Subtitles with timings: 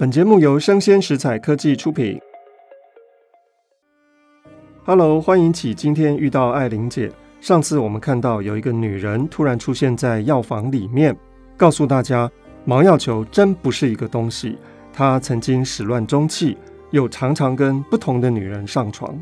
[0.00, 2.18] 本节目由生鲜食材科技出品。
[4.86, 7.12] Hello，欢迎起今天遇到爱玲姐。
[7.38, 11.14] 上次我们看到有一个女人突然出现在药房里面，
[11.54, 12.30] 告诉大家
[12.64, 14.56] 毛药球真不是一个东西。
[14.90, 16.56] 她曾经始乱终弃，
[16.92, 19.14] 又常常跟不同的女人上床。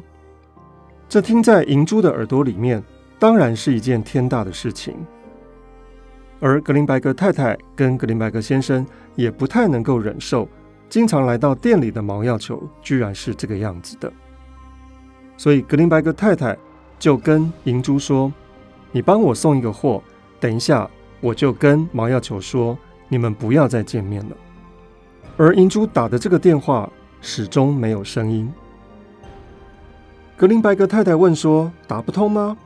[1.08, 2.80] 这听在银珠的耳朵里面，
[3.18, 4.95] 当然是一件天大的事情。
[6.38, 8.86] 而格林白格太太跟格林白格先生
[9.16, 10.48] 也不太能够忍受。
[10.89, 14.11] 经常来到店里的毛药球，居然是这个样子的。
[15.36, 16.57] 所以格林白格太太
[16.99, 18.32] 就跟银珠说
[18.90, 20.03] ：“你帮我送一个货，
[20.40, 20.89] 等一下
[21.21, 22.76] 我就跟毛药球说，
[23.09, 24.36] 你们不要再见面了。”
[25.36, 28.53] 而银珠打的这个电话始终没有声音。
[30.36, 32.56] 格林白格太太问说：“打不通吗？”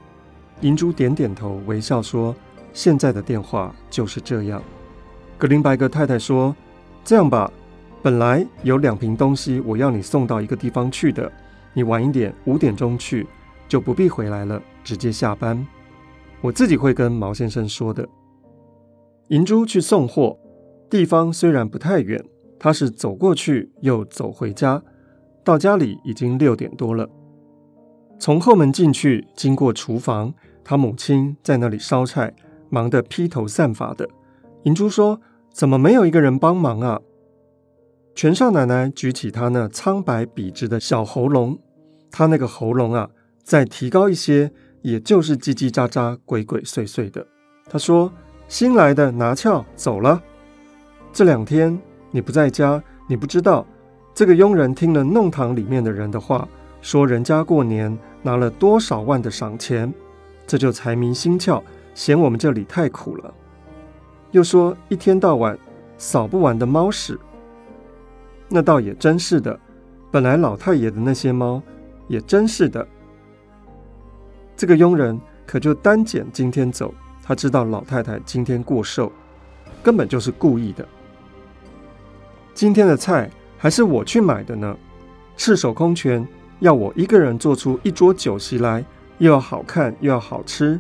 [0.63, 2.35] 银珠点点头，微笑说
[2.73, 4.63] ：“现在的电话就是这样。”
[5.37, 6.55] 格林白格太太说
[7.05, 7.51] ：“这样吧。”
[8.03, 11.31] 本来有两瓶东西，我要你送到一个地方去的。
[11.73, 13.25] 你晚一点，五点钟去，
[13.69, 15.65] 就不必回来了，直接下班。
[16.41, 18.09] 我自己会跟毛先生说的。
[19.29, 20.37] 银珠去送货，
[20.91, 22.21] 地方虽然不太远，
[22.59, 24.83] 他是走过去又走回家，
[25.45, 27.09] 到家里已经六点多了。
[28.19, 32.35] 从后门进去，经过厨房，他母亲在那里烧菜，
[32.69, 34.09] 忙得披头散发的。
[34.65, 35.21] 银珠说
[35.55, 37.01] ：“怎么没有一个人帮忙啊？”
[38.15, 41.59] 全少奶奶举起她那苍白笔直的小喉咙，
[42.11, 43.09] 她那个喉咙啊，
[43.43, 47.27] 再提高一些，也就是叽叽喳喳、鬼鬼祟祟的。
[47.71, 48.13] 她说
[48.49, 50.23] ：“新来的拿翘走了，
[51.11, 53.67] 这两天你不在家，你不知道。
[54.15, 56.47] 这个佣人听了弄堂里面的人的话，
[56.83, 59.93] 说人家过年拿了多少万的赏钱，
[60.47, 61.63] 这就财迷心窍，
[61.95, 63.33] 嫌我们这里太苦了。
[64.33, 65.59] 又说一天到晚
[65.97, 67.19] 扫不完的猫屎。”
[68.55, 69.59] 那倒也真是的，
[70.11, 71.63] 本来老太爷的那些猫
[72.07, 72.87] 也真是的。
[74.55, 79.11] 这个佣人可就单捡今天走，他知道老太太今天过寿，
[79.83, 80.87] 根本就是故意的。
[82.53, 84.77] 今天的菜还是我去买的呢，
[85.39, 86.29] 赤手空拳
[86.61, 88.85] 要我一个人做出一桌酒席来，
[89.17, 90.79] 又要好看又要好吃。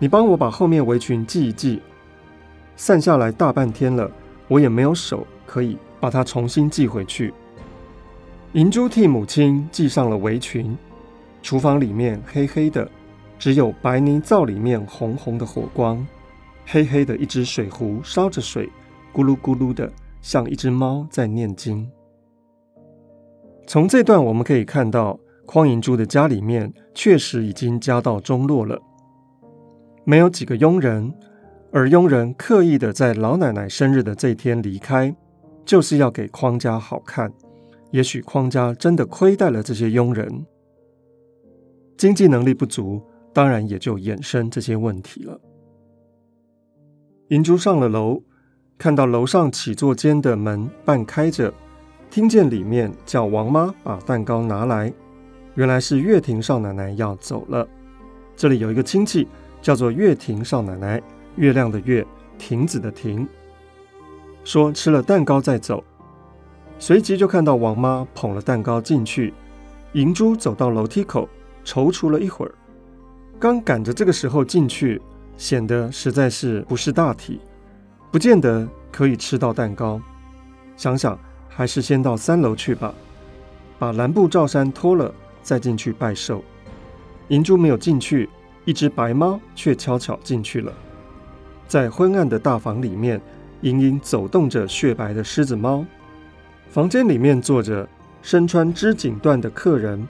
[0.00, 1.80] 你帮我把后面围裙系一系，
[2.74, 4.10] 散下来大半天了，
[4.52, 5.78] 我也没有手可以。
[6.02, 7.32] 把它重新系回去。
[8.54, 10.76] 银珠替母亲系上了围裙。
[11.40, 12.90] 厨房里面黑黑的，
[13.38, 16.04] 只有白泥灶里面红红的火光。
[16.66, 18.68] 黑黑的一只水壶烧着水，
[19.14, 19.88] 咕噜咕噜的，
[20.20, 21.88] 像一只猫在念经。
[23.68, 28.82] 从这段我们可以看到，匡银珠的家里面确实已经家道中落了，
[30.02, 31.14] 没有几个佣人，
[31.72, 35.14] 而佣人刻意的在老奶奶生日的这天离开。
[35.64, 37.32] 就是要给匡家好看，
[37.92, 40.44] 也许匡家真的亏待了这些佣人，
[41.96, 43.00] 经济能力不足，
[43.32, 45.40] 当然也就衍生这些问题了。
[47.28, 48.20] 银珠上了楼，
[48.76, 51.54] 看到楼上起坐间的门半开着，
[52.10, 54.92] 听见里面叫王妈把蛋糕拿来，
[55.54, 57.66] 原来是月亭少奶奶要走了。
[58.34, 59.28] 这里有一个亲戚
[59.60, 61.00] 叫做月亭少奶奶，
[61.36, 62.06] 月亮的月，
[62.38, 63.26] 亭子的亭。
[64.44, 65.82] 说吃了蛋糕再走，
[66.78, 69.32] 随即就看到王妈捧了蛋糕进去。
[69.92, 71.28] 银珠走到楼梯口，
[71.64, 72.52] 踌躇了一会儿，
[73.38, 75.00] 刚赶着这个时候进去，
[75.36, 77.40] 显得实在是不识大体，
[78.10, 80.00] 不见得可以吃到蛋糕。
[80.76, 81.18] 想想
[81.48, 82.94] 还是先到三楼去吧，
[83.78, 86.42] 把蓝布罩衫脱了再进去拜寿。
[87.28, 88.28] 银珠没有进去，
[88.64, 90.72] 一只白猫却悄悄进去了，
[91.72, 93.18] 在昏暗的大房里面。
[93.62, 95.86] 隐隐走动着雪白的狮子猫，
[96.68, 97.88] 房间里面坐着
[98.20, 100.04] 身穿织锦缎的客人，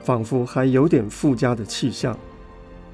[0.00, 2.18] 仿佛还有点富家的气象。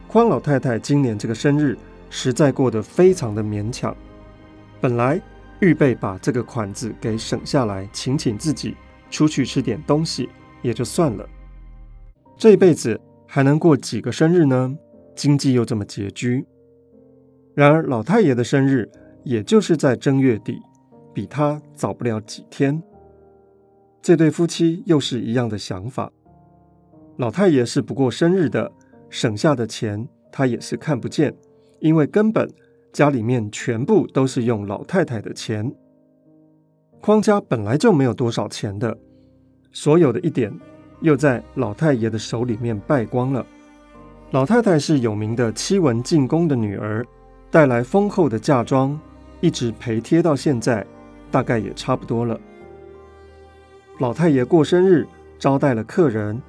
[0.08, 1.78] 匡老太太今年这个生日
[2.10, 3.96] 实在过得非常的勉强，
[4.80, 5.22] 本来
[5.60, 8.76] 预备把这个款子给省下来，请请自己
[9.08, 10.28] 出去吃点东西
[10.62, 11.24] 也就算了。
[12.36, 14.76] 这一辈子还能过几个生日呢？
[15.14, 16.44] 经济又这么拮据。
[17.54, 18.90] 然而老太爷的生日。
[19.24, 20.60] 也就是在正月底，
[21.14, 22.82] 比他早不了几天。
[24.02, 26.10] 这对夫妻又是一样的想法。
[27.18, 28.72] 老太爷是不过生日的，
[29.10, 31.32] 省下的钱他也是看不见，
[31.78, 32.50] 因为根本
[32.92, 35.72] 家里面全部都是用老太太的钱。
[37.00, 38.98] 匡家本来就没有多少钱的，
[39.70, 40.52] 所有的一点
[41.00, 43.46] 又在老太爷的手里面败光了。
[44.32, 47.06] 老太太是有名的七文进宫的女儿，
[47.52, 48.98] 带来丰厚的嫁妆。
[49.42, 50.86] 一直陪贴到现在，
[51.28, 52.38] 大概也差不多了。
[53.98, 55.04] 老太爷过生日，
[55.36, 56.40] 招待了客人；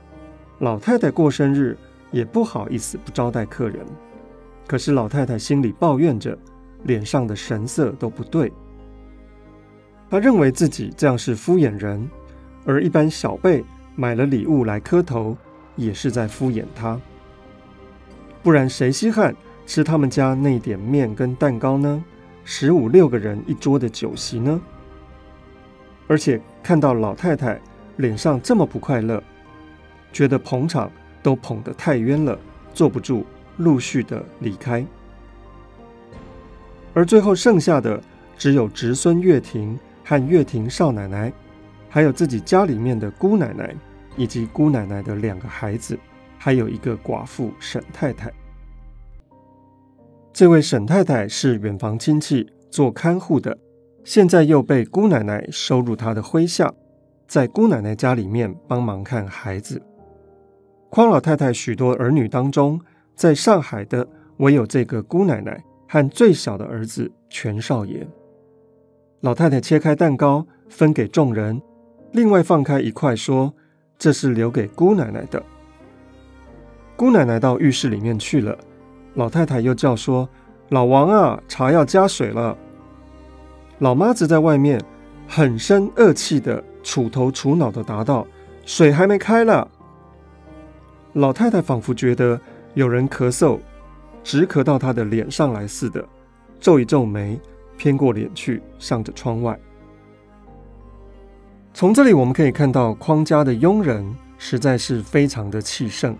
[0.59, 1.75] 老太太过生日，
[2.11, 3.83] 也不好意思不招待客人。
[4.67, 6.37] 可是老太太心里抱怨着，
[6.83, 8.53] 脸上的神色都不对。
[10.11, 12.07] 她认为自己这样是敷衍人，
[12.63, 13.65] 而一般小辈
[13.95, 15.35] 买了礼物来磕头，
[15.75, 17.01] 也是在敷衍她。
[18.43, 22.03] 不然谁稀罕吃他们家那点面跟蛋糕呢？
[22.45, 24.61] 十五六个人一桌的酒席呢？
[26.07, 27.59] 而且看到老太太
[27.97, 29.23] 脸上这么不快乐，
[30.11, 32.37] 觉得捧场都捧得太冤了，
[32.73, 33.25] 坐不住，
[33.57, 34.85] 陆续的离开。
[36.93, 38.03] 而最后剩下的
[38.37, 41.31] 只有侄孙岳婷和岳婷少奶奶，
[41.89, 43.73] 还有自己家里面的姑奶奶，
[44.17, 45.97] 以及姑奶奶的两个孩子，
[46.37, 48.29] 还有一个寡妇沈太太。
[50.33, 53.55] 这位沈太太是远房亲戚做看护的。
[54.03, 56.73] 现在又被姑奶奶收入她的麾下，
[57.27, 59.79] 在姑奶奶家里面帮忙看孩子。
[60.89, 62.81] 匡老太太许多儿女当中，
[63.15, 64.07] 在上海的
[64.37, 68.05] 唯有这个姑奶奶和最小的儿子全少爷。
[69.21, 71.61] 老太太切开蛋糕分给众人，
[72.11, 73.53] 另外放开一块说
[73.99, 75.41] ：“这是留给姑奶奶的。”
[76.97, 78.57] 姑奶奶到浴室里面去了，
[79.15, 80.27] 老太太又叫说
[80.69, 82.57] ：“老王啊，茶要加水了。”
[83.79, 84.81] 老妈子在外面
[85.27, 88.25] 很生恶气的杵头杵脑的答道
[88.65, 89.69] ：“水还没开了。”
[91.13, 92.39] 老太太仿佛觉得
[92.73, 93.59] 有人咳嗽，
[94.23, 96.03] 直咳到她的脸上来似的，
[96.59, 97.39] 皱一皱眉，
[97.77, 99.59] 偏过脸去，向着窗外。
[101.71, 106.15] 从这里我们可以看到，匡家的佣人实在是非常的气盛，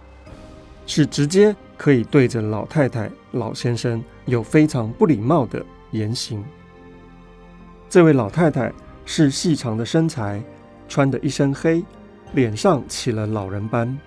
[0.86, 6.42] 是直接可以对着老太太、老先生有非常不礼貌的言行。
[7.90, 8.72] 这位老太太
[9.06, 10.42] 是细长的身材，
[10.88, 11.84] 穿的一身黑，
[12.32, 14.00] 脸上起了老人斑，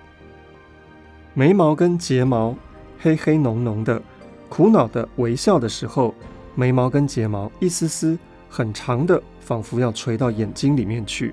[1.35, 2.57] 眉毛跟睫毛
[2.97, 4.01] 黑黑浓浓的，
[4.49, 6.15] 苦恼的微笑的时候，
[6.55, 8.17] 眉毛跟睫毛一丝丝
[8.49, 11.31] 很长的，仿佛要垂到眼睛里面去。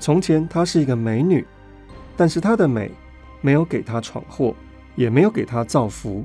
[0.00, 1.46] 从前她是一个美女，
[2.16, 2.90] 但是她的美
[3.40, 4.52] 没有给她闯祸，
[4.96, 6.24] 也没有给她造福，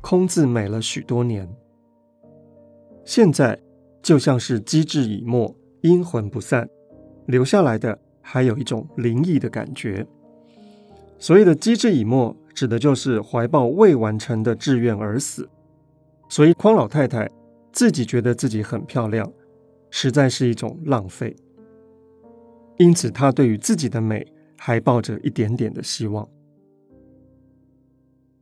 [0.00, 1.48] 空自美了许多年。
[3.04, 3.58] 现在。
[4.02, 6.66] 就像是机智已没，阴魂不散，
[7.26, 10.06] 留下来的还有一种灵异的感觉。
[11.18, 15.46] 所谓的机智已没，指的就是怀抱未完成的志愿而死。
[16.30, 17.30] 所以匡老太太
[17.74, 19.30] 自己觉得自己很漂亮，
[19.90, 21.36] 实在是一种浪费。
[22.78, 26.26] 因此，她对于自己的美还抱着一点点的希望。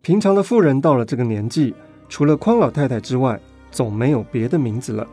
[0.03, 1.75] 平常的妇人到了这个年纪，
[2.09, 3.39] 除了匡老太太之外，
[3.71, 5.07] 总没有别的名字了。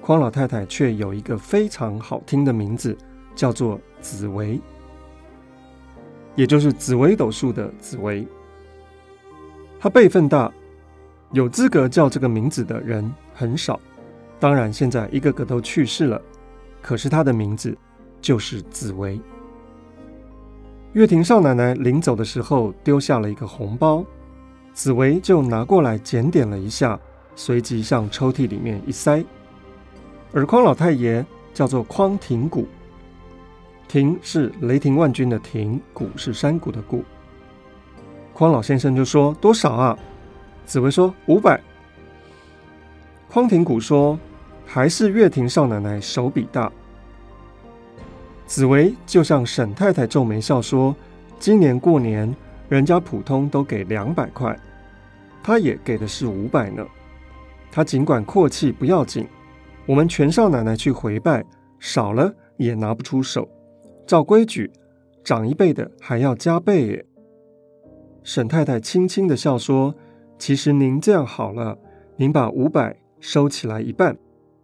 [0.00, 2.96] 匡老太太却有一个非常好听的名字，
[3.34, 4.60] 叫做紫薇，
[6.34, 8.26] 也就是紫薇斗数的紫薇。
[9.78, 10.52] 她辈分大，
[11.30, 13.78] 有资格叫这个名字的人很少。
[14.40, 16.20] 当然，现在一个个都去世了，
[16.82, 17.76] 可是她的名字
[18.20, 19.20] 就是紫薇。
[20.92, 24.04] 岳亭少奶奶临走的时候丢下了一个红包，
[24.74, 26.98] 紫薇就拿过来检点了一下，
[27.36, 29.24] 随即向抽屉里面一塞。
[30.32, 31.24] 而匡老太爷
[31.54, 32.66] 叫做匡廷谷，
[33.86, 37.04] 廷是雷霆万钧的廷，谷是山谷的谷。
[38.32, 39.96] 匡老先生就说：“多少啊？”
[40.66, 41.60] 紫薇说：“五百。”
[43.30, 44.18] 匡廷谷说
[44.66, 46.70] ：“还是岳霆少奶奶手笔大。”
[48.44, 50.94] 紫薇就向沈太太皱眉笑说
[51.38, 52.34] ：“今年过年，
[52.68, 54.58] 人家普通都给两百块，
[55.42, 56.84] 他也给的是五百呢。
[57.70, 59.26] 他尽管阔气不要紧。”
[59.86, 61.44] 我们全少奶奶去回拜，
[61.78, 63.46] 少了也拿不出手。
[64.06, 64.70] 照规矩，
[65.22, 67.04] 长一辈的还要加倍耶。
[68.22, 69.94] 沈太太轻轻的笑说
[70.40, 71.76] ：“其实您这样好了，
[72.16, 74.16] 您把五百收起来一半，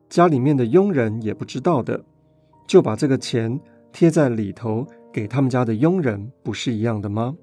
[0.09, 2.03] 家里面的佣人也不知道的，
[2.67, 3.61] 就把这个钱
[3.93, 7.37] 贴在里头给他们家的佣人，不是一样的吗？”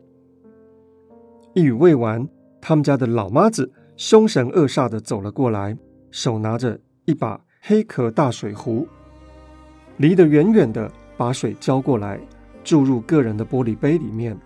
[1.58, 2.30] 一语未完，
[2.62, 5.76] 他们家的老妈子凶神恶煞的走了过来，
[6.12, 7.42] 手拿着一把。
[7.60, 8.88] 黑壳大水壶，
[9.98, 12.20] 离得远远的，把水浇过来，
[12.64, 14.38] 注入个人的玻璃杯里面。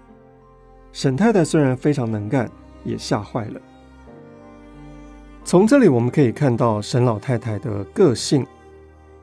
[0.94, 2.50] 沈太太虽然非常能干，
[2.86, 3.60] 也吓坏了。
[5.44, 8.48] 从这里我们可以看到沈老太太的个性。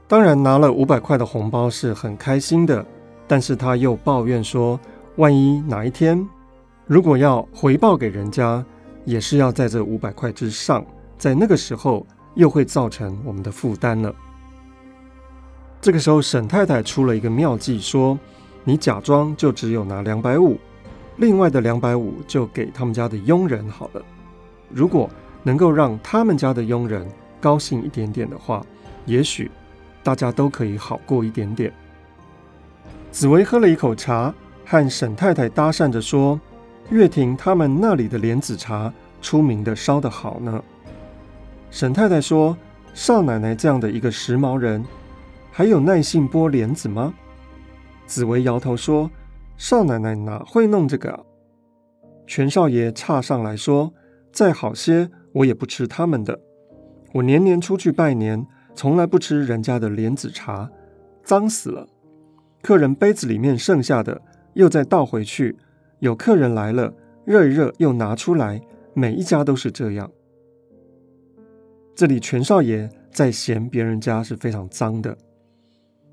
[0.07, 2.85] 当然拿了五百块的红包是很开心的，
[3.27, 4.79] 但是她又抱怨说，
[5.17, 6.29] 万一哪一天
[6.89, 8.65] 如果要回报给人家，
[9.05, 10.85] 也是要在这五百块之上，
[11.17, 12.05] 在那个时候。
[12.35, 14.15] 又会造成我们的负担了。
[15.81, 18.17] 这个时候，沈太太出了一个妙计，说
[18.63, 20.57] ：“你假装就只有拿两百五，
[21.17, 24.03] 另外的两百五就给他们家的佣人好了。
[24.69, 25.11] 如果
[25.43, 27.05] 能够让他们家的佣人
[27.41, 28.65] 高兴一点点的话，
[29.05, 29.51] 也许
[30.05, 31.73] 大家都可以好过一点点。”
[33.11, 34.33] 紫薇喝了一口茶，
[34.65, 36.41] 和沈太太搭讪着说
[36.91, 40.63] ：“月亭他们那里的莲子茶出名的烧得好呢。”
[41.71, 42.57] 沈太太说
[42.95, 44.85] ：“少奶奶这样的一个时髦人。”
[45.51, 47.13] 还有耐性剥莲子吗？
[48.07, 49.11] 紫薇摇头说
[49.59, 51.21] ：“少奶奶哪会弄这个啊？”
[52.29, 53.93] 全少爷岔上来说
[54.33, 56.39] ：“再好些，我也不吃他们的。
[57.13, 60.71] 我年年出去拜年，从来不吃人家的莲子茶，
[61.25, 61.89] 脏死了。
[62.63, 64.23] 客人杯子里面剩下的，
[64.55, 65.57] 又再倒回去。
[66.01, 66.93] 有客人来了，
[67.25, 68.61] 热一热又拿出来，
[68.95, 70.11] 每一家都是这样。”
[71.95, 75.17] 这里全少爷在嫌别人家是非常脏的。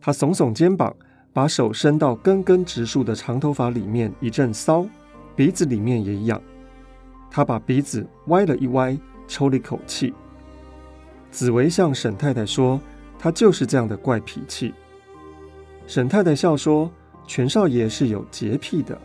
[0.01, 0.95] 他耸耸肩膀，
[1.31, 4.87] 把手伸到根根直竖的长头发里面，一阵搔，
[5.35, 6.41] 鼻子里面也痒。
[7.29, 10.13] 他把鼻子歪了一歪，抽了一口气。
[11.29, 12.79] 紫薇向沈太太说
[13.19, 14.73] ：“他就是这样的怪脾气。”
[15.85, 16.89] 沈太太笑说
[17.27, 18.99] ：“全少爷是有洁癖的。”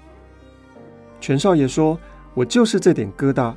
[1.20, 1.98] 全少爷说
[2.34, 3.54] ：“我就是这点疙瘩，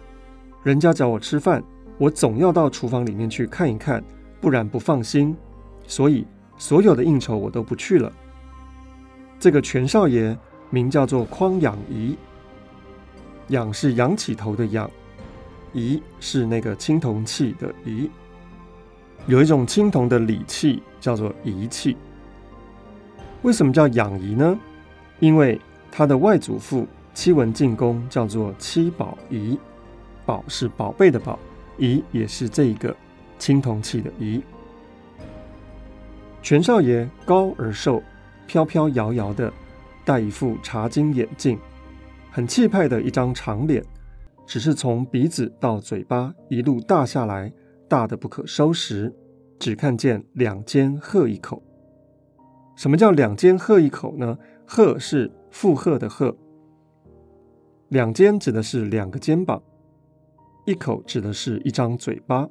[0.63, 1.63] 人家找我吃饭，
[1.98, 4.03] 我总要到厨房里面去看一看，
[4.41, 5.36] 不然不放心，
[5.88, 8.13] 所以。”所有的应酬我都不去了。
[9.39, 10.38] 这个全少爷
[10.70, 12.15] 名叫做匡养仪，
[13.48, 14.89] 养是仰起头的仰，
[15.74, 18.10] 仪是那个青铜器的仪。
[19.25, 21.98] 有一种青铜的礼器叫做仪器。
[23.41, 24.58] 为什么叫养仪呢？
[25.20, 25.60] 因为
[25.91, 29.58] 他的外祖父七文进宫叫做七宝仪，
[30.25, 31.38] 宝是宝贝的宝，
[31.77, 32.96] 仪也是这一个
[33.38, 34.41] 青铜器的仪。
[36.41, 38.01] 全少爷高而瘦，
[38.48, 39.53] 飘飘摇摇的，
[40.03, 41.58] 戴一副茶金眼镜，
[42.32, 43.84] 很气派的一张长脸，
[44.46, 47.53] 只是从鼻子到嘴巴一路大下来，
[47.88, 49.13] 大得不可收拾，
[49.60, 51.62] 只看见两肩喝一口。
[52.75, 54.38] 什么叫两肩喝一口呢？
[54.65, 56.36] 喝是负荷的喝，
[57.93, 59.62] 两肩指的是两个肩膀，
[60.65, 62.50] 一口指的是一张嘴巴。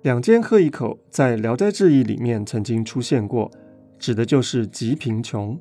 [0.00, 3.50] 两肩喝一口，在《聊斋志异》里面曾经出现过，
[3.98, 5.60] 指的就是极贫穷，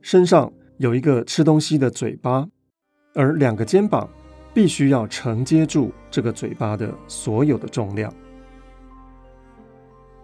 [0.00, 2.48] 身上有一个吃东西的嘴巴，
[3.14, 4.10] 而两个肩膀
[4.52, 8.12] 必须要承接住这个嘴巴的所有的重量。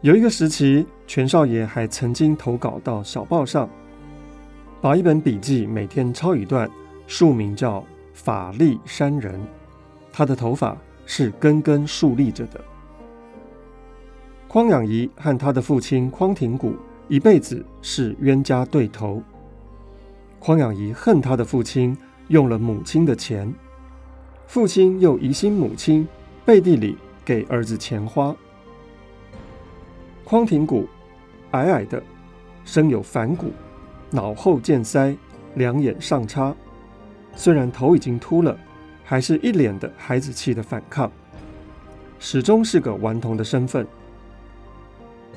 [0.00, 3.70] 有一个时期，全少爷还曾经投稿到小报上，
[4.80, 6.68] 把一本笔记每天抄一段，
[7.08, 7.80] 树名叫
[8.14, 9.34] 《法力山人》，
[10.12, 10.78] 他的头发。
[11.10, 12.62] 是根根竖立着的。
[14.46, 16.76] 匡养仪和他的父亲匡廷古
[17.08, 19.22] 一辈子是冤家对头。
[20.38, 21.96] 匡养仪恨他的父亲
[22.28, 23.50] 用了母亲的钱，
[24.46, 26.06] 父亲又疑心母亲
[26.44, 28.36] 背地里给儿子钱花。
[30.24, 30.86] 匡廷古
[31.52, 32.02] 矮矮的，
[32.66, 33.50] 生有反骨，
[34.10, 35.16] 脑后见腮，
[35.54, 36.54] 两眼上插，
[37.38, 38.54] 虽然头已经秃了。
[39.08, 41.10] 还是一脸的孩子气的反抗，
[42.18, 43.86] 始终是个顽童的身份。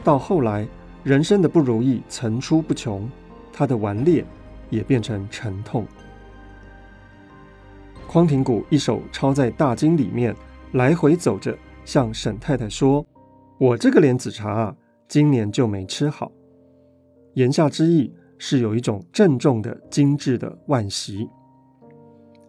[0.04, 0.68] 到后来，
[1.06, 3.10] 人生的不如意层出不穷，
[3.54, 4.26] 他的顽劣
[4.70, 5.88] 也变成沉痛。
[8.06, 10.36] 匡廷古一手抄在大经里面，
[10.74, 13.06] 来回走着，向沈太太说
[13.58, 14.76] ：“我这个莲子茶啊，
[15.08, 16.30] 今年就没吃好。”
[17.36, 21.30] 言下之意是有一种郑重的、精致的惋惜。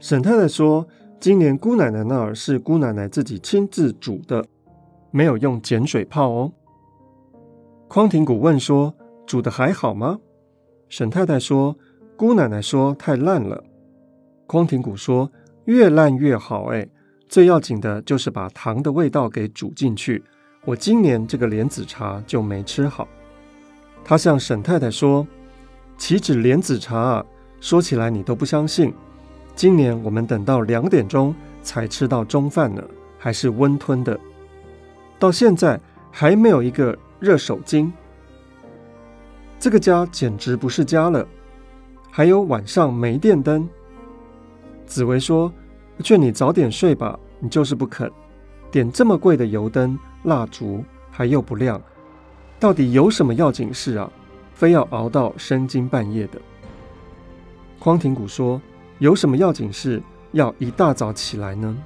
[0.03, 0.87] 沈太太说。
[1.21, 4.45] 今年姑奶奶那儿是姑奶奶自己亲自煮的，
[5.13, 6.53] 没有用碱水泡哦。
[7.87, 8.93] 匡廷古问说
[9.25, 10.19] ：“煮的还好吗？”
[10.91, 11.77] 沈太太说
[12.19, 13.63] ：“姑奶奶说太烂了。”
[14.49, 15.31] 匡廷古说
[15.67, 16.89] ：“越烂越好，哎，
[17.29, 20.25] 最要紧的就是把糖的味道给煮进去。
[20.65, 23.07] 我今年这个莲子茶就没吃好。”
[24.05, 25.25] 他向沈太太说
[25.97, 27.25] ：“岂止莲子茶啊，
[27.61, 28.93] 说起来你都不相信。”
[29.55, 32.83] 今年我们等到两点钟才吃到中饭呢，
[33.19, 34.19] 还是温吞的，
[35.19, 35.79] 到现在
[36.11, 37.91] 还没有一个热手巾。
[39.61, 41.27] 这个家简直不是家了。
[42.11, 43.69] 还有晚上没电灯。
[44.87, 45.53] 紫薇说
[46.03, 48.11] ：“劝你早点睡吧，你就是不肯。
[48.71, 51.81] 点这么贵的油灯、蜡烛，还又不亮，
[52.59, 54.11] 到底有什么要紧事啊？
[54.55, 56.41] 非要熬到深更半夜的。”
[57.79, 58.61] 匡廷谷说。
[59.03, 61.77] 有什么要紧事要一大早起来呢？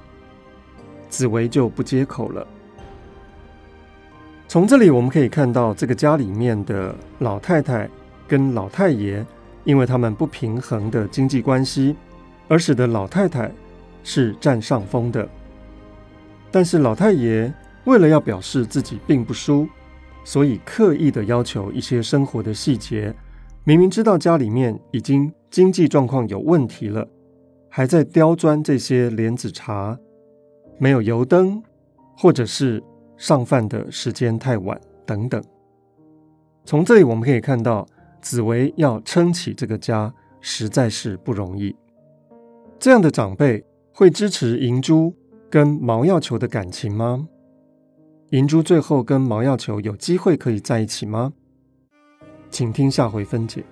[1.09, 2.45] 紫薇就不接口了。
[4.47, 7.89] 从这里我们可以看到，这个家里面的老太太
[8.27, 9.25] 跟老太爷，
[9.63, 11.95] 因为他们不平衡的经济关系，
[12.47, 13.51] 而使得老太太
[14.03, 15.27] 是占上风的。
[16.51, 17.51] 但是老太爷
[17.85, 19.67] 为了要表示自己并不输，
[20.23, 23.11] 所以刻意的要求一些生活的细节。
[23.67, 27.05] 明明知道家里面已经经济状况有问题了，
[27.67, 29.99] 还在刁钻这些莲子茶，
[30.77, 31.61] 没有油灯，
[32.17, 32.81] 或者是
[33.17, 35.43] 上饭的时间太晚等等。
[36.63, 37.85] 从这里我们可以看到，
[38.21, 41.75] 紫薇要撑起这个家实在是不容易。
[42.79, 45.13] 这样的长辈会支持银珠
[45.49, 47.27] 跟毛要球的感情吗？
[48.29, 51.33] 银珠最后跟毛要球有机会可以在一起吗？
[52.49, 53.63] 请听下回分解。